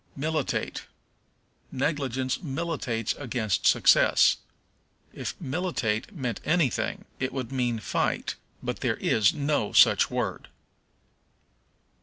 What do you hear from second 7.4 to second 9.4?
mean fight, but there is